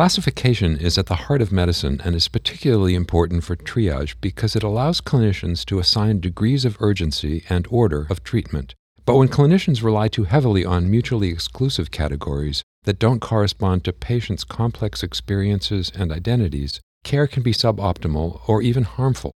Classification 0.00 0.78
is 0.78 0.96
at 0.96 1.08
the 1.08 1.26
heart 1.26 1.42
of 1.42 1.52
medicine 1.52 2.00
and 2.02 2.16
is 2.16 2.26
particularly 2.26 2.94
important 2.94 3.44
for 3.44 3.54
triage 3.54 4.14
because 4.22 4.56
it 4.56 4.62
allows 4.62 5.02
clinicians 5.02 5.62
to 5.66 5.78
assign 5.78 6.20
degrees 6.20 6.64
of 6.64 6.78
urgency 6.80 7.44
and 7.50 7.68
order 7.68 8.06
of 8.08 8.24
treatment. 8.24 8.74
But 9.04 9.16
when 9.16 9.28
clinicians 9.28 9.82
rely 9.82 10.08
too 10.08 10.24
heavily 10.24 10.64
on 10.64 10.90
mutually 10.90 11.28
exclusive 11.28 11.90
categories 11.90 12.62
that 12.84 12.98
don't 12.98 13.20
correspond 13.20 13.84
to 13.84 13.92
patients' 13.92 14.42
complex 14.42 15.02
experiences 15.02 15.92
and 15.94 16.10
identities, 16.10 16.80
care 17.04 17.26
can 17.26 17.42
be 17.42 17.52
suboptimal 17.52 18.40
or 18.48 18.62
even 18.62 18.84
harmful. 18.84 19.32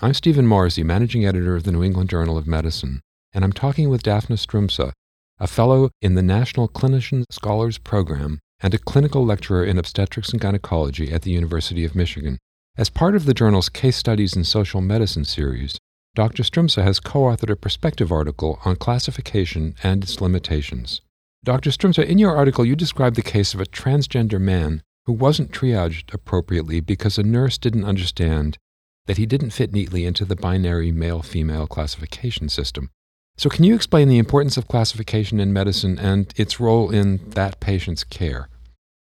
I'm 0.00 0.14
Stephen 0.14 0.46
Morrissey, 0.46 0.82
managing 0.82 1.26
editor 1.26 1.56
of 1.56 1.64
the 1.64 1.72
New 1.72 1.84
England 1.84 2.08
Journal 2.08 2.38
of 2.38 2.46
Medicine, 2.46 3.02
and 3.34 3.44
I'm 3.44 3.52
talking 3.52 3.90
with 3.90 4.02
Daphna 4.02 4.38
Stroumsa, 4.38 4.92
a 5.38 5.46
fellow 5.46 5.90
in 6.00 6.14
the 6.14 6.22
National 6.22 6.68
Clinician 6.68 7.24
Scholars 7.30 7.76
Program 7.76 8.40
and 8.60 8.74
a 8.74 8.78
clinical 8.78 9.24
lecturer 9.24 9.64
in 9.64 9.78
obstetrics 9.78 10.30
and 10.30 10.40
gynecology 10.40 11.12
at 11.12 11.22
the 11.22 11.30
University 11.30 11.84
of 11.84 11.94
Michigan. 11.94 12.38
As 12.76 12.90
part 12.90 13.14
of 13.14 13.24
the 13.24 13.34
journal's 13.34 13.68
Case 13.68 13.96
Studies 13.96 14.36
in 14.36 14.44
Social 14.44 14.80
Medicine 14.80 15.24
series, 15.24 15.78
Dr. 16.14 16.42
Stroumsa 16.42 16.82
has 16.82 17.00
co 17.00 17.20
authored 17.20 17.50
a 17.50 17.56
perspective 17.56 18.10
article 18.10 18.58
on 18.64 18.76
classification 18.76 19.74
and 19.82 20.02
its 20.02 20.20
limitations. 20.20 21.02
Dr. 21.44 21.70
Stroumsa, 21.70 22.04
in 22.04 22.18
your 22.18 22.34
article, 22.34 22.64
you 22.64 22.74
describe 22.74 23.14
the 23.14 23.22
case 23.22 23.54
of 23.54 23.60
a 23.60 23.66
transgender 23.66 24.40
man 24.40 24.82
who 25.04 25.12
wasn't 25.12 25.52
triaged 25.52 26.12
appropriately 26.12 26.80
because 26.80 27.18
a 27.18 27.22
nurse 27.22 27.58
didn't 27.58 27.84
understand 27.84 28.58
that 29.06 29.18
he 29.18 29.26
didn't 29.26 29.50
fit 29.50 29.72
neatly 29.72 30.04
into 30.04 30.24
the 30.24 30.36
binary 30.36 30.90
male 30.90 31.22
female 31.22 31.66
classification 31.66 32.48
system. 32.48 32.90
So, 33.38 33.50
can 33.50 33.64
you 33.64 33.74
explain 33.74 34.08
the 34.08 34.18
importance 34.18 34.56
of 34.56 34.66
classification 34.66 35.40
in 35.40 35.52
medicine 35.52 35.98
and 35.98 36.32
its 36.36 36.58
role 36.58 36.90
in 36.90 37.20
that 37.30 37.60
patient's 37.60 38.02
care? 38.02 38.48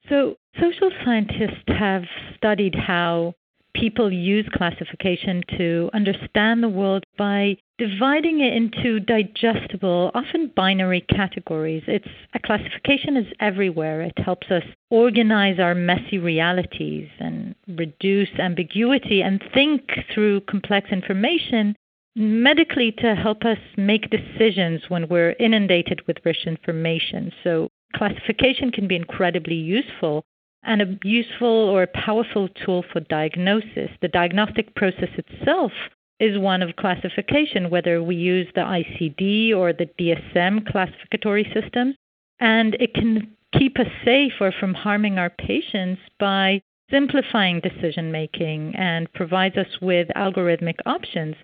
So, 0.08 0.36
social 0.60 0.90
scientists 1.04 1.62
have 1.68 2.02
studied 2.36 2.74
how 2.74 3.34
people 3.72 4.12
use 4.12 4.48
classification 4.52 5.42
to 5.58 5.90
understand 5.92 6.62
the 6.62 6.68
world 6.68 7.04
by 7.16 7.56
dividing 7.78 8.40
it 8.40 8.52
into 8.54 8.98
digestible, 8.98 10.10
often 10.14 10.50
binary 10.56 11.02
categories. 11.02 11.82
It's 11.86 12.08
a 12.34 12.38
classification 12.38 13.16
is 13.16 13.26
everywhere. 13.38 14.00
It 14.00 14.18
helps 14.18 14.50
us 14.50 14.62
organize 14.90 15.60
our 15.60 15.74
messy 15.74 16.18
realities 16.18 17.08
and 17.20 17.54
reduce 17.68 18.30
ambiguity 18.38 19.22
and 19.22 19.42
think 19.52 19.82
through 20.12 20.40
complex 20.42 20.90
information 20.90 21.76
medically 22.16 22.92
to 22.92 23.14
help 23.14 23.44
us 23.44 23.58
make 23.76 24.10
decisions 24.10 24.82
when 24.88 25.06
we're 25.08 25.36
inundated 25.38 26.00
with 26.06 26.16
rich 26.24 26.46
information. 26.46 27.30
So 27.44 27.68
classification 27.94 28.72
can 28.72 28.88
be 28.88 28.96
incredibly 28.96 29.54
useful 29.54 30.24
and 30.64 30.82
a 30.82 30.98
useful 31.04 31.46
or 31.46 31.82
a 31.82 31.86
powerful 31.86 32.48
tool 32.48 32.84
for 32.90 33.00
diagnosis. 33.00 33.90
The 34.00 34.08
diagnostic 34.08 34.74
process 34.74 35.10
itself 35.16 35.72
is 36.18 36.38
one 36.38 36.62
of 36.62 36.76
classification, 36.76 37.68
whether 37.68 38.02
we 38.02 38.16
use 38.16 38.48
the 38.54 38.62
ICD 38.62 39.54
or 39.54 39.72
the 39.72 39.88
DSM 40.00 40.66
classificatory 40.70 41.44
system. 41.52 41.94
And 42.40 42.74
it 42.80 42.94
can 42.94 43.36
keep 43.52 43.78
us 43.78 43.86
safe 44.04 44.32
or 44.40 44.52
from 44.52 44.74
harming 44.74 45.18
our 45.18 45.30
patients 45.30 46.00
by 46.18 46.62
simplifying 46.90 47.60
decision 47.60 48.10
making 48.10 48.74
and 48.76 49.12
provides 49.12 49.56
us 49.56 49.80
with 49.82 50.08
algorithmic 50.16 50.76
options. 50.86 51.36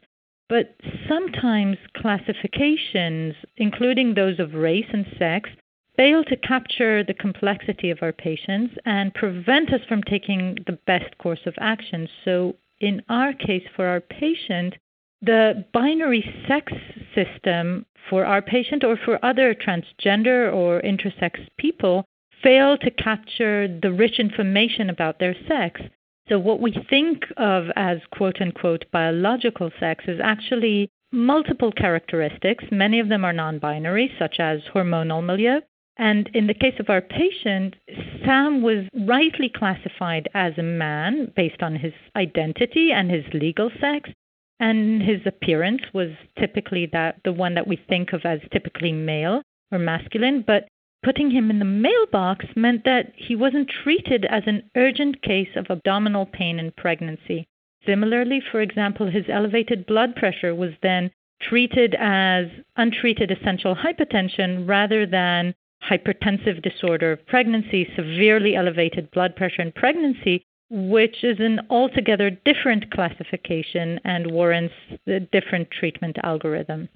But 0.48 0.76
sometimes 1.08 1.78
classifications, 1.96 3.34
including 3.56 4.14
those 4.14 4.38
of 4.38 4.54
race 4.54 4.88
and 4.92 5.06
sex, 5.18 5.48
fail 5.96 6.24
to 6.24 6.36
capture 6.36 7.04
the 7.04 7.14
complexity 7.14 7.90
of 7.90 8.02
our 8.02 8.12
patients 8.12 8.74
and 8.84 9.14
prevent 9.14 9.72
us 9.72 9.80
from 9.88 10.02
taking 10.02 10.58
the 10.66 10.78
best 10.86 11.16
course 11.18 11.46
of 11.46 11.54
action. 11.58 12.08
So, 12.24 12.56
in 12.80 13.02
our 13.08 13.32
case, 13.32 13.64
for 13.76 13.86
our 13.86 14.00
patient, 14.00 14.74
the 15.20 15.64
binary 15.72 16.24
sex 16.48 16.72
system 17.14 17.86
for 18.10 18.24
our 18.24 18.42
patient 18.42 18.82
or 18.84 18.96
for 18.96 19.24
other 19.24 19.54
transgender 19.54 20.52
or 20.52 20.82
intersex 20.82 21.46
people 21.58 22.04
fail 22.42 22.76
to 22.78 22.90
capture 22.90 23.68
the 23.68 23.92
rich 23.92 24.18
information 24.18 24.90
about 24.90 25.20
their 25.20 25.36
sex. 25.46 25.80
So, 26.28 26.38
what 26.38 26.60
we 26.60 26.72
think 26.88 27.24
of 27.36 27.66
as 27.76 27.98
quote 28.12 28.40
unquote 28.40 28.84
biological 28.92 29.70
sex 29.80 30.04
is 30.06 30.20
actually 30.22 30.88
multiple 31.12 31.72
characteristics. 31.72 32.64
Many 32.70 33.00
of 33.00 33.08
them 33.08 33.24
are 33.24 33.32
non 33.32 33.58
binary, 33.58 34.10
such 34.18 34.36
as 34.38 34.60
hormonal 34.72 35.24
milieu, 35.24 35.60
and 35.98 36.30
in 36.32 36.46
the 36.46 36.54
case 36.54 36.78
of 36.80 36.88
our 36.88 37.02
patient, 37.02 37.76
Sam 38.24 38.62
was 38.62 38.88
rightly 39.06 39.48
classified 39.48 40.28
as 40.34 40.56
a 40.56 40.62
man 40.62 41.32
based 41.36 41.62
on 41.62 41.76
his 41.76 41.92
identity 42.16 42.92
and 42.92 43.10
his 43.10 43.24
legal 43.34 43.70
sex. 43.80 44.10
And 44.58 45.02
his 45.02 45.20
appearance 45.26 45.82
was 45.92 46.10
typically 46.38 46.86
that 46.92 47.16
the 47.24 47.32
one 47.32 47.54
that 47.54 47.66
we 47.66 47.76
think 47.76 48.12
of 48.12 48.24
as 48.24 48.40
typically 48.52 48.92
male 48.92 49.42
or 49.72 49.78
masculine, 49.78 50.44
but 50.46 50.68
putting 51.02 51.30
him 51.30 51.50
in 51.50 51.58
the 51.58 51.64
mailbox 51.64 52.46
meant 52.54 52.84
that 52.84 53.12
he 53.16 53.34
wasn't 53.34 53.68
treated 53.68 54.24
as 54.26 54.44
an 54.46 54.70
urgent 54.76 55.22
case 55.22 55.48
of 55.56 55.66
abdominal 55.68 56.26
pain 56.26 56.58
in 56.58 56.70
pregnancy. 56.72 57.46
Similarly, 57.86 58.40
for 58.40 58.60
example, 58.60 59.08
his 59.10 59.24
elevated 59.28 59.86
blood 59.86 60.14
pressure 60.14 60.54
was 60.54 60.72
then 60.82 61.10
treated 61.40 61.96
as 61.98 62.46
untreated 62.76 63.30
essential 63.30 63.74
hypertension 63.74 64.68
rather 64.68 65.04
than 65.04 65.54
hypertensive 65.90 66.62
disorder 66.62 67.12
of 67.12 67.26
pregnancy, 67.26 67.88
severely 67.96 68.54
elevated 68.54 69.10
blood 69.10 69.34
pressure 69.34 69.62
in 69.62 69.72
pregnancy, 69.72 70.44
which 70.70 71.24
is 71.24 71.40
an 71.40 71.60
altogether 71.68 72.30
different 72.30 72.90
classification 72.92 73.98
and 74.04 74.30
warrants 74.30 74.74
a 75.06 75.20
different 75.20 75.70
treatment 75.70 76.16
algorithm. 76.22 76.88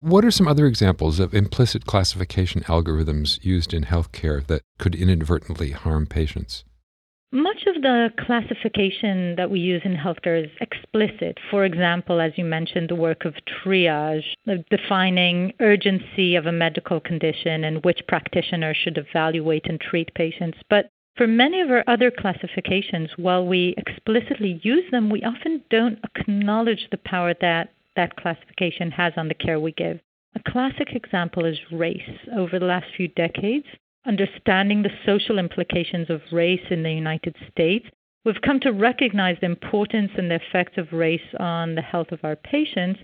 What 0.00 0.24
are 0.24 0.30
some 0.30 0.46
other 0.46 0.66
examples 0.66 1.18
of 1.18 1.34
implicit 1.34 1.84
classification 1.84 2.60
algorithms 2.62 3.44
used 3.44 3.74
in 3.74 3.82
healthcare 3.82 4.46
that 4.46 4.62
could 4.78 4.94
inadvertently 4.94 5.72
harm 5.72 6.06
patients? 6.06 6.62
Much 7.32 7.64
of 7.66 7.82
the 7.82 8.10
classification 8.24 9.34
that 9.34 9.50
we 9.50 9.58
use 9.58 9.82
in 9.84 9.96
healthcare 9.96 10.44
is 10.44 10.52
explicit. 10.60 11.38
For 11.50 11.64
example, 11.64 12.20
as 12.20 12.30
you 12.36 12.44
mentioned, 12.44 12.90
the 12.90 12.94
work 12.94 13.24
of 13.24 13.34
triage, 13.44 14.22
defining 14.70 15.52
urgency 15.58 16.36
of 16.36 16.46
a 16.46 16.52
medical 16.52 17.00
condition 17.00 17.64
and 17.64 17.84
which 17.84 18.06
practitioner 18.06 18.74
should 18.74 18.98
evaluate 18.98 19.66
and 19.66 19.80
treat 19.80 20.14
patients. 20.14 20.58
But 20.70 20.90
for 21.16 21.26
many 21.26 21.60
of 21.60 21.70
our 21.70 21.82
other 21.88 22.12
classifications, 22.12 23.10
while 23.16 23.44
we 23.44 23.74
explicitly 23.76 24.60
use 24.62 24.88
them, 24.92 25.10
we 25.10 25.24
often 25.24 25.64
don't 25.70 25.98
acknowledge 26.16 26.86
the 26.92 26.98
power 26.98 27.34
that 27.40 27.70
that 27.98 28.16
classification 28.16 28.92
has 28.92 29.12
on 29.16 29.26
the 29.26 29.34
care 29.34 29.58
we 29.58 29.72
give. 29.72 29.98
A 30.36 30.50
classic 30.50 30.92
example 30.92 31.44
is 31.44 31.58
race. 31.72 32.10
Over 32.34 32.60
the 32.60 32.64
last 32.64 32.86
few 32.96 33.08
decades, 33.08 33.66
understanding 34.06 34.82
the 34.82 34.96
social 35.04 35.36
implications 35.36 36.08
of 36.08 36.22
race 36.30 36.64
in 36.70 36.84
the 36.84 36.92
United 36.92 37.34
States, 37.50 37.86
we've 38.24 38.40
come 38.40 38.60
to 38.60 38.70
recognize 38.70 39.36
the 39.40 39.46
importance 39.46 40.12
and 40.16 40.30
the 40.30 40.36
effects 40.36 40.78
of 40.78 40.92
race 40.92 41.28
on 41.40 41.74
the 41.74 41.82
health 41.82 42.12
of 42.12 42.20
our 42.22 42.36
patients. 42.36 43.00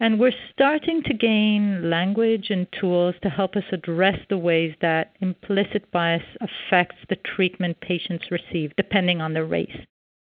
And 0.00 0.18
we're 0.18 0.32
starting 0.52 1.04
to 1.04 1.14
gain 1.14 1.88
language 1.88 2.48
and 2.50 2.66
tools 2.80 3.14
to 3.22 3.28
help 3.28 3.54
us 3.54 3.62
address 3.70 4.18
the 4.28 4.38
ways 4.38 4.74
that 4.80 5.14
implicit 5.20 5.88
bias 5.92 6.24
affects 6.40 6.96
the 7.08 7.16
treatment 7.36 7.80
patients 7.80 8.32
receive, 8.32 8.72
depending 8.76 9.20
on 9.20 9.34
their 9.34 9.46
race. 9.46 9.78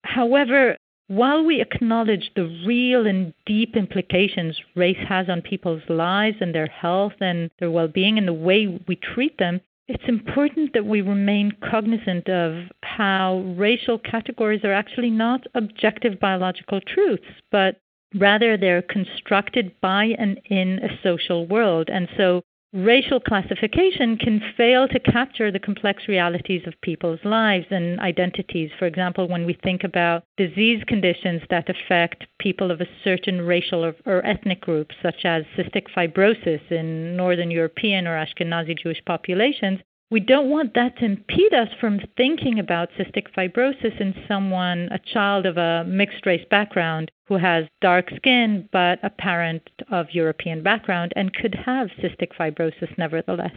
However, 0.06 0.78
while 1.08 1.44
we 1.44 1.62
acknowledge 1.62 2.32
the 2.36 2.64
real 2.66 3.06
and 3.06 3.34
deep 3.46 3.76
implications 3.76 4.60
race 4.76 4.98
has 5.08 5.30
on 5.30 5.42
people's 5.42 5.84
lives 5.88 6.38
and 6.42 6.54
their 6.54 6.68
health 6.68 7.14
and 7.20 7.52
their 7.60 7.72
well 7.72 7.88
being 7.88 8.18
and 8.18 8.28
the 8.28 8.34
way 8.34 8.80
we 8.88 8.96
treat 8.96 9.38
them, 9.38 9.62
it's 9.88 10.04
important 10.08 10.74
that 10.74 10.86
we 10.86 11.02
remain 11.02 11.52
cognizant 11.70 12.28
of 12.28 12.72
how 12.82 13.40
racial 13.56 14.00
categories 14.00 14.64
are 14.64 14.74
actually 14.74 15.12
not 15.12 15.46
objective 15.54 16.20
biological 16.20 16.82
truths, 16.82 17.24
but 17.52 17.80
rather 18.16 18.58
they're 18.58 18.82
constructed 18.82 19.72
by 19.82 20.06
and 20.18 20.40
in 20.46 20.80
a 20.80 21.00
social 21.04 21.46
world. 21.46 21.90
And 21.92 22.08
so 22.18 22.42
racial 22.76 23.22
classification 23.22 24.18
can 24.18 24.42
fail 24.58 24.88
to 24.90 25.00
capture 25.00 25.50
the 25.50 25.60
complex 25.60 26.04
realities 26.10 26.62
of 26.68 26.74
people's 26.82 27.20
lives 27.24 27.66
and 27.70 28.00
identities. 28.02 28.70
For 28.78 28.86
example, 28.86 29.30
when 29.30 29.46
we 29.46 29.58
think 29.64 29.86
about 29.86 30.26
disease 30.36 30.84
conditions 30.86 31.42
that 31.50 31.70
affect 31.70 32.26
people 32.40 32.72
of 32.72 32.82
a 32.82 32.88
certain 33.04 33.42
racial 33.42 33.86
or, 33.86 33.96
or, 34.06 34.26
ethnic 34.26 34.60
group, 34.60 34.92
such 35.02 35.24
as 35.24 35.46
cystic 35.58 35.86
fibrosis 35.96 36.70
in 36.70 37.16
Northern 37.16 37.50
European 37.50 38.08
or 38.08 38.18
Ashkenazi 38.18 38.78
Jewish 38.78 39.02
populations, 39.06 39.80
we 40.16 40.22
don't 40.22 40.50
want 40.50 40.76
that 40.76 40.98
to 40.98 41.04
impede 41.04 41.54
us 41.54 41.68
from 41.78 42.00
thinking 42.16 42.58
about 42.58 42.88
cystic 42.98 43.26
fibrosis 43.38 44.00
in 44.00 44.16
someone, 44.30 44.88
a 44.94 45.00
child 45.14 45.46
of 45.46 45.58
a 45.58 45.84
mixed 45.84 46.26
race 46.26 46.46
background 46.50 47.12
who 47.26 47.36
has 47.36 47.66
dark 47.82 48.10
skin 48.16 48.70
but 48.72 48.98
a 49.04 49.10
parent 49.10 49.62
of 49.92 50.08
European 50.14 50.64
background 50.64 51.12
and 51.18 51.34
could 51.34 51.54
have 51.54 51.90
cystic 52.02 52.30
fibrosis 52.40 52.98
nevertheless. 52.98 53.52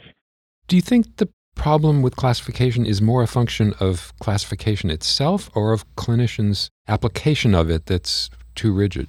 Do 0.67 0.75
you 0.75 0.83
think 0.83 1.19
the 1.19 1.29
problem 1.55 2.03
with 2.03 2.17
classification 2.17 2.85
is 2.85 3.01
more 3.01 3.23
a 3.23 3.29
function 3.29 3.73
of 3.79 4.13
classification 4.19 4.91
itself 4.91 5.49
or 5.55 5.73
of 5.73 5.85
clinicians' 5.95 6.71
application 6.89 7.55
of 7.55 7.71
it 7.71 7.87
that's 7.87 8.31
too 8.57 8.73
rigid? 8.73 9.07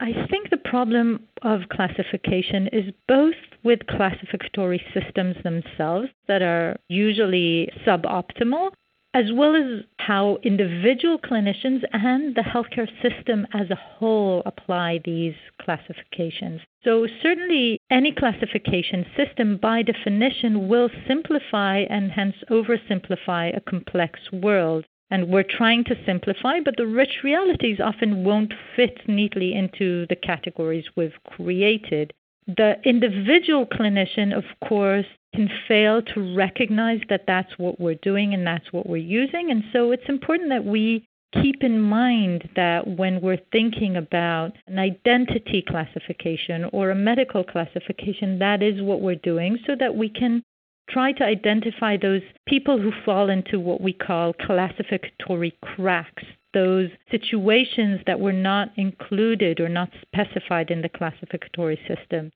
I 0.00 0.12
think 0.28 0.41
problem 0.72 1.20
of 1.42 1.60
classification 1.70 2.66
is 2.72 2.94
both 3.06 3.34
with 3.62 3.80
classificatory 3.80 4.80
systems 4.94 5.36
themselves 5.44 6.08
that 6.28 6.40
are 6.40 6.78
usually 6.88 7.70
suboptimal, 7.86 8.70
as 9.12 9.26
well 9.34 9.54
as 9.54 9.84
how 9.98 10.38
individual 10.42 11.18
clinicians 11.18 11.82
and 11.92 12.34
the 12.34 12.40
healthcare 12.40 12.88
system 13.02 13.46
as 13.52 13.68
a 13.68 13.74
whole 13.74 14.42
apply 14.46 14.98
these 15.04 15.34
classifications. 15.60 16.62
So, 16.82 17.06
certainly, 17.22 17.78
any 17.90 18.10
classification 18.10 19.04
system 19.14 19.58
by 19.58 19.82
definition 19.82 20.68
will 20.68 20.88
simplify 21.06 21.80
and 21.80 22.10
hence 22.10 22.36
oversimplify 22.50 23.54
a 23.54 23.60
complex 23.60 24.18
world. 24.32 24.86
And 25.12 25.28
we're 25.28 25.42
trying 25.42 25.84
to 25.84 26.04
simplify, 26.06 26.60
but 26.60 26.78
the 26.78 26.86
rich 26.86 27.18
realities 27.22 27.80
often 27.84 28.24
won't 28.24 28.54
fit 28.74 28.98
neatly 29.06 29.52
into 29.52 30.06
the 30.08 30.16
categories 30.16 30.86
we've 30.96 31.22
created. 31.26 32.14
The 32.46 32.76
individual 32.86 33.66
clinician, 33.66 34.34
of 34.34 34.44
course, 34.66 35.04
can 35.34 35.50
fail 35.68 36.00
to 36.00 36.34
recognize 36.34 37.02
that 37.10 37.24
that's 37.26 37.58
what 37.58 37.78
we're 37.78 37.96
doing 37.96 38.32
and 38.32 38.46
that's 38.46 38.72
what 38.72 38.88
we're 38.88 38.96
using. 38.96 39.50
And 39.50 39.64
so 39.70 39.90
it's 39.90 40.08
important 40.08 40.48
that 40.48 40.64
we 40.64 41.04
keep 41.42 41.62
in 41.62 41.78
mind 41.78 42.48
that 42.56 42.86
when 42.86 43.20
we're 43.20 43.44
thinking 43.52 43.98
about 43.98 44.52
an 44.66 44.78
identity 44.78 45.62
classification 45.68 46.64
or 46.72 46.88
a 46.88 46.94
medical 46.94 47.44
classification, 47.44 48.38
that 48.38 48.62
is 48.62 48.80
what 48.80 49.02
we're 49.02 49.14
doing 49.16 49.58
so 49.66 49.76
that 49.78 49.94
we 49.94 50.08
can 50.08 50.42
try 50.88 51.12
to 51.12 51.24
identify 51.24 51.96
those 51.96 52.22
people 52.46 52.80
who 52.80 52.92
fall 53.04 53.30
into 53.30 53.58
what 53.58 53.80
we 53.80 53.92
call 53.92 54.34
classificatory 54.34 55.56
cracks, 55.62 56.24
those 56.54 56.90
situations 57.10 58.00
that 58.06 58.20
were 58.20 58.32
not 58.32 58.70
included 58.76 59.60
or 59.60 59.68
not 59.68 59.90
specified 60.02 60.70
in 60.70 60.82
the 60.82 60.88
classificatory 60.88 61.78
system. 61.88 62.30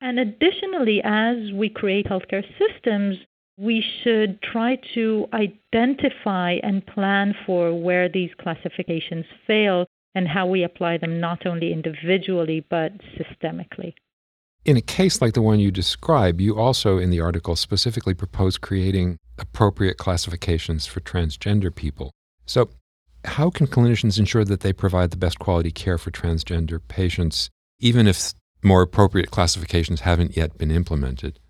And 0.00 0.18
additionally, 0.18 1.00
as 1.04 1.52
we 1.52 1.68
create 1.68 2.06
healthcare 2.06 2.44
systems, 2.58 3.18
we 3.58 3.84
should 4.02 4.40
try 4.42 4.76
to 4.94 5.28
identify 5.32 6.52
and 6.62 6.84
plan 6.86 7.34
for 7.46 7.72
where 7.78 8.08
these 8.08 8.30
classifications 8.40 9.26
fail 9.46 9.86
and 10.14 10.26
how 10.26 10.46
we 10.46 10.62
apply 10.62 10.98
them 10.98 11.20
not 11.20 11.46
only 11.46 11.72
individually 11.72 12.64
but 12.68 12.92
systemically. 13.16 13.94
In 14.64 14.76
a 14.76 14.80
case 14.80 15.20
like 15.20 15.34
the 15.34 15.42
one 15.42 15.58
you 15.58 15.72
describe, 15.72 16.40
you 16.40 16.56
also 16.56 16.96
in 16.96 17.10
the 17.10 17.20
article 17.20 17.56
specifically 17.56 18.14
propose 18.14 18.58
creating 18.58 19.18
appropriate 19.36 19.96
classifications 19.96 20.86
for 20.86 21.00
transgender 21.00 21.74
people. 21.74 22.12
So, 22.46 22.70
how 23.24 23.50
can 23.50 23.66
clinicians 23.66 24.20
ensure 24.20 24.44
that 24.44 24.60
they 24.60 24.72
provide 24.72 25.10
the 25.10 25.16
best 25.16 25.40
quality 25.40 25.72
care 25.72 25.98
for 25.98 26.12
transgender 26.12 26.80
patients, 26.86 27.50
even 27.80 28.06
if 28.06 28.34
more 28.62 28.82
appropriate 28.82 29.32
classifications 29.32 30.02
haven't 30.02 30.36
yet 30.36 30.58
been 30.58 30.70
implemented? 30.70 31.40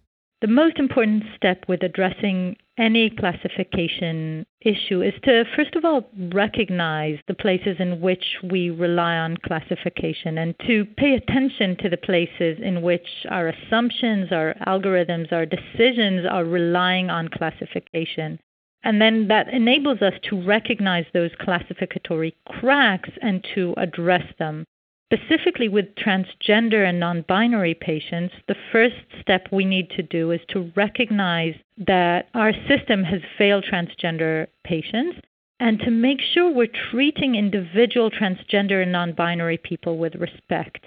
The 0.40 0.48
most 0.48 0.78
important 0.78 1.24
step 1.36 1.64
with 1.68 1.82
addressing 1.82 2.56
any 2.82 3.10
classification 3.10 4.44
issue 4.60 5.02
is 5.02 5.14
to, 5.22 5.44
first 5.54 5.76
of 5.76 5.84
all, 5.84 6.10
recognize 6.32 7.16
the 7.28 7.34
places 7.34 7.76
in 7.78 8.00
which 8.00 8.24
we 8.50 8.70
rely 8.70 9.16
on 9.16 9.36
classification 9.36 10.36
and 10.38 10.54
to 10.66 10.84
pay 10.96 11.14
attention 11.14 11.76
to 11.76 11.88
the 11.88 11.96
places 11.96 12.58
in 12.60 12.82
which 12.82 13.06
our 13.30 13.46
assumptions, 13.48 14.32
our 14.32 14.54
algorithms, 14.66 15.32
our 15.32 15.46
decisions 15.46 16.26
are 16.28 16.44
relying 16.44 17.08
on 17.08 17.28
classification. 17.28 18.40
And 18.82 19.00
then 19.00 19.28
that 19.28 19.48
enables 19.48 20.02
us 20.02 20.14
to 20.28 20.44
recognize 20.44 21.06
those 21.14 21.30
classificatory 21.40 22.34
cracks 22.48 23.10
and 23.22 23.46
to 23.54 23.74
address 23.76 24.26
them. 24.40 24.64
Specifically 25.12 25.68
with 25.68 25.94
transgender 25.94 26.88
and 26.88 26.98
non 26.98 27.20
binary 27.28 27.74
patients, 27.74 28.34
the 28.48 28.56
first 28.70 28.96
step 29.20 29.46
we 29.52 29.64
need 29.64 29.90
to 29.90 30.02
do 30.02 30.30
is 30.30 30.40
to 30.48 30.72
recognize 30.74 31.54
that 31.76 32.28
our 32.32 32.52
system 32.66 33.04
has 33.04 33.20
failed 33.36 33.64
transgender 33.70 34.46
patients 34.64 35.18
and 35.60 35.78
to 35.80 35.90
make 35.90 36.20
sure 36.20 36.50
we're 36.50 36.66
treating 36.90 37.34
individual 37.34 38.10
transgender 38.10 38.82
and 38.82 38.92
non 38.92 39.12
binary 39.12 39.58
people 39.58 39.98
with 39.98 40.14
respect. 40.14 40.86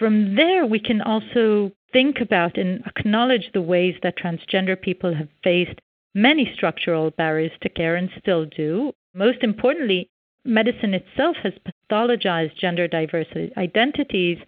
From 0.00 0.34
there, 0.34 0.66
we 0.66 0.80
can 0.80 1.00
also 1.00 1.70
think 1.92 2.20
about 2.20 2.58
and 2.58 2.82
acknowledge 2.86 3.50
the 3.52 3.62
ways 3.62 3.94
that 4.02 4.18
transgender 4.18 4.80
people 4.80 5.14
have 5.14 5.28
faced 5.44 5.80
many 6.12 6.50
structural 6.56 7.12
barriers 7.12 7.52
to 7.60 7.68
care 7.68 7.94
and 7.94 8.10
still 8.18 8.46
do. 8.46 8.92
Most 9.14 9.44
importantly, 9.44 10.10
medicine 10.44 10.94
itself 10.94 11.36
has 11.42 11.52
pathologized 11.90 12.56
gender 12.56 12.88
diverse 12.88 13.26
identities, 13.56 14.38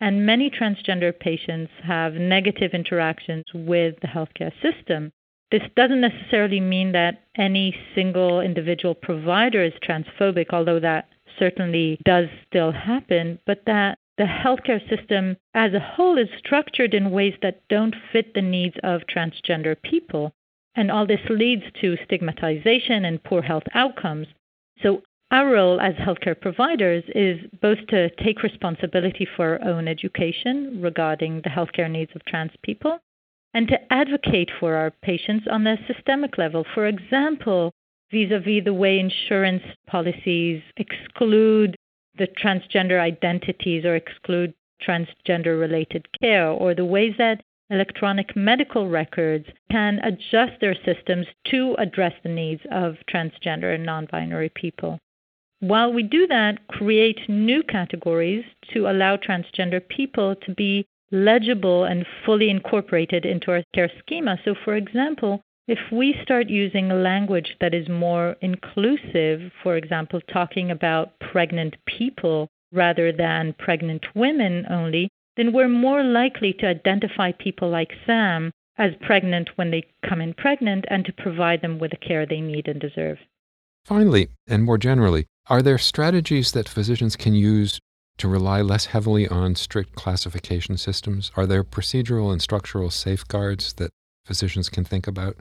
and 0.00 0.26
many 0.26 0.50
transgender 0.50 1.18
patients 1.18 1.72
have 1.82 2.14
negative 2.14 2.72
interactions 2.72 3.44
with 3.54 3.96
the 4.00 4.06
healthcare 4.06 4.52
system. 4.62 5.12
This 5.50 5.62
doesn't 5.76 6.00
necessarily 6.00 6.60
mean 6.60 6.92
that 6.92 7.22
any 7.36 7.74
single 7.94 8.40
individual 8.40 8.94
provider 8.94 9.62
is 9.62 9.72
transphobic, 9.82 10.48
although 10.52 10.80
that 10.80 11.08
certainly 11.38 11.98
does 12.04 12.26
still 12.46 12.72
happen, 12.72 13.38
but 13.46 13.62
that 13.66 13.98
the 14.18 14.24
healthcare 14.24 14.86
system 14.88 15.36
as 15.54 15.72
a 15.72 15.80
whole 15.80 16.18
is 16.18 16.28
structured 16.38 16.92
in 16.92 17.10
ways 17.10 17.34
that 17.40 17.62
don't 17.68 17.94
fit 18.12 18.34
the 18.34 18.42
needs 18.42 18.74
of 18.82 19.02
transgender 19.06 19.80
people. 19.80 20.32
And 20.74 20.90
all 20.90 21.06
this 21.06 21.20
leads 21.30 21.64
to 21.80 21.96
stigmatization 22.04 23.04
and 23.04 23.22
poor 23.22 23.42
health 23.42 23.64
outcomes. 23.74 24.26
So 24.82 25.02
our 25.30 25.50
role 25.50 25.78
as 25.80 25.94
healthcare 25.96 26.40
providers 26.40 27.04
is 27.14 27.38
both 27.60 27.78
to 27.88 28.08
take 28.24 28.42
responsibility 28.42 29.26
for 29.36 29.60
our 29.62 29.68
own 29.68 29.86
education 29.86 30.80
regarding 30.80 31.42
the 31.42 31.50
healthcare 31.50 31.90
needs 31.90 32.10
of 32.14 32.24
trans 32.24 32.52
people 32.62 32.98
and 33.52 33.68
to 33.68 33.92
advocate 33.92 34.50
for 34.58 34.74
our 34.74 34.90
patients 35.02 35.46
on 35.50 35.66
a 35.66 35.76
systemic 35.86 36.38
level. 36.38 36.64
For 36.74 36.86
example, 36.86 37.72
vis 38.10 38.30
a 38.32 38.38
vis 38.38 38.64
the 38.64 38.72
way 38.72 38.98
insurance 38.98 39.62
policies 39.86 40.62
exclude 40.76 41.76
the 42.16 42.26
transgender 42.42 42.98
identities 43.00 43.84
or 43.84 43.96
exclude 43.96 44.54
transgender 44.86 45.60
related 45.60 46.06
care, 46.22 46.48
or 46.48 46.74
the 46.74 46.84
ways 46.84 47.14
that 47.18 47.42
electronic 47.70 48.34
medical 48.34 48.88
records 48.88 49.46
can 49.70 49.98
adjust 50.02 50.60
their 50.60 50.76
systems 50.84 51.26
to 51.50 51.74
address 51.78 52.14
the 52.22 52.28
needs 52.28 52.62
of 52.70 52.96
transgender 53.12 53.74
and 53.74 53.84
non 53.84 54.06
binary 54.10 54.50
people. 54.54 54.98
While 55.60 55.92
we 55.92 56.04
do 56.04 56.26
that, 56.28 56.68
create 56.68 57.28
new 57.28 57.64
categories 57.64 58.44
to 58.72 58.88
allow 58.88 59.16
transgender 59.16 59.86
people 59.86 60.36
to 60.36 60.54
be 60.54 60.86
legible 61.10 61.84
and 61.84 62.06
fully 62.24 62.48
incorporated 62.48 63.26
into 63.26 63.50
our 63.50 63.64
care 63.74 63.90
schema. 63.98 64.38
So, 64.44 64.54
for 64.54 64.76
example, 64.76 65.42
if 65.66 65.78
we 65.90 66.14
start 66.22 66.48
using 66.48 66.90
a 66.90 66.96
language 66.96 67.56
that 67.60 67.74
is 67.74 67.88
more 67.88 68.36
inclusive, 68.40 69.52
for 69.62 69.76
example, 69.76 70.20
talking 70.32 70.70
about 70.70 71.18
pregnant 71.18 71.76
people 71.86 72.48
rather 72.72 73.10
than 73.10 73.54
pregnant 73.58 74.06
women 74.14 74.64
only, 74.70 75.08
then 75.36 75.52
we're 75.52 75.68
more 75.68 76.04
likely 76.04 76.52
to 76.52 76.66
identify 76.68 77.32
people 77.32 77.68
like 77.68 77.92
Sam 78.06 78.52
as 78.76 78.92
pregnant 79.00 79.50
when 79.56 79.70
they 79.70 79.82
come 80.08 80.20
in 80.20 80.34
pregnant 80.34 80.84
and 80.88 81.04
to 81.04 81.12
provide 81.12 81.62
them 81.62 81.78
with 81.78 81.90
the 81.90 81.96
care 81.96 82.26
they 82.26 82.40
need 82.40 82.68
and 82.68 82.80
deserve. 82.80 83.18
Finally, 83.88 84.28
and 84.46 84.64
more 84.64 84.76
generally, 84.76 85.24
are 85.46 85.62
there 85.62 85.78
strategies 85.78 86.52
that 86.52 86.68
physicians 86.68 87.16
can 87.16 87.32
use 87.32 87.80
to 88.18 88.28
rely 88.28 88.60
less 88.60 88.84
heavily 88.84 89.26
on 89.26 89.54
strict 89.54 89.94
classification 89.94 90.76
systems? 90.76 91.32
Are 91.36 91.46
there 91.46 91.64
procedural 91.64 92.30
and 92.30 92.42
structural 92.42 92.90
safeguards 92.90 93.72
that 93.78 93.90
physicians 94.26 94.68
can 94.68 94.84
think 94.84 95.06
about? 95.06 95.36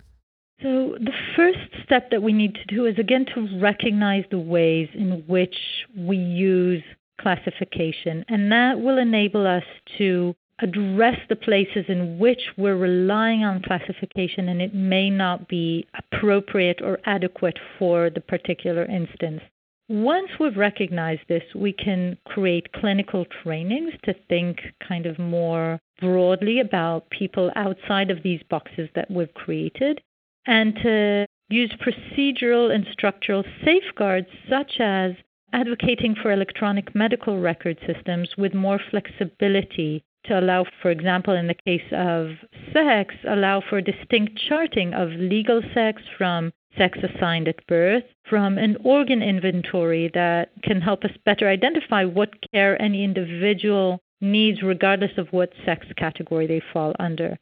So, 0.62 0.96
the 0.98 1.12
first 1.36 1.60
step 1.84 2.10
that 2.10 2.24
we 2.24 2.32
need 2.32 2.56
to 2.56 2.64
do 2.74 2.86
is 2.86 2.98
again 2.98 3.26
to 3.36 3.60
recognize 3.60 4.24
the 4.32 4.40
ways 4.40 4.88
in 4.94 5.26
which 5.28 5.58
we 5.98 6.16
use 6.16 6.84
classification, 7.20 8.24
and 8.30 8.50
that 8.54 8.80
will 8.80 8.98
enable 8.98 9.46
us 9.46 9.66
to 9.98 10.34
address 10.60 11.18
the 11.30 11.36
places 11.36 11.86
in 11.88 12.18
which 12.18 12.42
we're 12.58 12.78
relying 12.78 13.44
on 13.44 13.62
classification 13.62 14.50
and 14.50 14.62
it 14.62 14.74
may 14.74 15.10
not 15.10 15.48
be 15.48 15.86
appropriate 15.98 16.82
or 16.82 17.00
adequate 17.06 17.60
for 17.78 18.10
the 18.10 18.22
particular 18.22 18.86
instance. 18.86 19.42
Once 19.90 20.30
we've 20.40 20.58
recognized 20.58 21.22
this, 21.30 21.44
we 21.56 21.72
can 21.72 22.18
create 22.26 22.74
clinical 22.74 23.26
trainings 23.44 23.94
to 24.04 24.14
think 24.28 24.60
kind 24.86 25.06
of 25.06 25.18
more 25.18 25.80
broadly 26.02 26.60
about 26.60 27.10
people 27.10 27.52
outside 27.56 28.12
of 28.12 28.22
these 28.24 28.42
boxes 28.50 28.90
that 28.96 29.10
we've 29.10 29.34
created 29.34 30.02
and 30.46 30.76
to 30.76 31.26
use 31.50 31.74
procedural 31.80 32.74
and 32.74 32.86
structural 32.92 33.44
safeguards 33.64 34.28
such 34.50 34.80
as 34.80 35.14
advocating 35.54 36.16
for 36.16 36.32
electronic 36.32 36.94
medical 36.94 37.40
record 37.40 37.78
systems 37.86 38.30
with 38.38 38.54
more 38.54 38.80
flexibility 38.90 40.04
to 40.28 40.40
allow, 40.40 40.66
for 40.82 40.92
example, 40.92 41.34
in 41.34 41.48
the 41.48 41.56
case 41.66 41.90
of 41.92 42.32
sex, 42.74 43.16
allow 43.28 43.62
for 43.62 43.82
distinct 43.82 44.40
charting 44.48 44.94
of 44.94 45.10
legal 45.10 45.62
sex 45.74 46.02
from 46.18 46.52
sex 46.78 47.00
assigned 47.02 47.48
at 47.48 47.66
birth, 47.68 48.04
from 48.30 48.58
an 48.58 48.78
organ 48.84 49.22
inventory 49.22 50.12
that 50.14 50.52
can 50.64 50.82
help 50.82 51.04
us 51.04 51.12
better 51.26 51.50
identify 51.50 52.04
what 52.04 52.30
care 52.52 52.80
any 52.82 53.04
individual 53.04 54.00
needs, 54.22 54.62
regardless 54.62 55.18
of 55.18 55.28
what 55.32 55.52
sex 55.66 55.86
category 55.98 56.48
they 56.48 56.62
fall 56.74 56.94
under. 57.00 57.38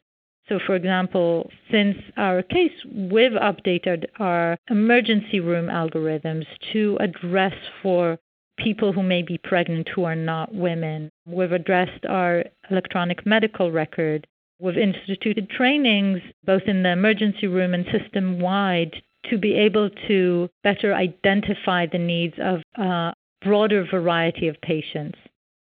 So, 0.48 0.60
for 0.64 0.76
example, 0.76 1.50
since 1.72 1.96
our 2.16 2.42
case, 2.42 2.72
we've 2.94 3.32
updated 3.32 4.04
our 4.20 4.56
emergency 4.70 5.40
room 5.40 5.66
algorithms 5.66 6.46
to 6.72 6.96
address 7.00 7.54
for 7.82 8.18
people 8.56 8.92
who 8.92 9.02
may 9.02 9.22
be 9.22 9.38
pregnant 9.38 9.88
who 9.94 10.04
are 10.04 10.16
not 10.16 10.54
women. 10.54 11.10
We've 11.26 11.52
addressed 11.52 12.04
our 12.08 12.44
electronic 12.70 13.26
medical 13.26 13.70
record. 13.70 14.26
We've 14.58 14.78
instituted 14.78 15.50
trainings 15.50 16.20
both 16.44 16.62
in 16.66 16.82
the 16.82 16.92
emergency 16.92 17.46
room 17.46 17.74
and 17.74 17.84
system 17.86 18.40
wide 18.40 19.02
to 19.30 19.38
be 19.38 19.54
able 19.54 19.90
to 20.08 20.48
better 20.62 20.94
identify 20.94 21.86
the 21.86 21.98
needs 21.98 22.34
of 22.38 22.62
a 22.76 23.12
broader 23.42 23.84
variety 23.90 24.48
of 24.48 24.60
patients. 24.62 25.18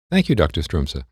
Thank 0.09 0.29
you, 0.29 0.35
Dr. 0.35 0.61
Stroumsa. 0.61 1.03